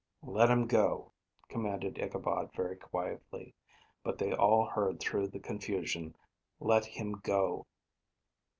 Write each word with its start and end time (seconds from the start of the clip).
"Let 0.25 0.49
him 0.49 0.65
go," 0.65 1.11
commanded 1.47 1.99
Ichabod 1.99 2.49
very 2.55 2.75
quietly; 2.75 3.53
but 4.01 4.17
they 4.17 4.33
all 4.33 4.65
heard 4.65 4.99
through 4.99 5.27
the 5.27 5.37
confusion. 5.39 6.15
"Let 6.59 6.85
him 6.85 7.11
go." 7.23 7.67